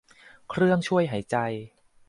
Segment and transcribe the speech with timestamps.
[0.49, 1.35] เครื่องช่วยหายใจ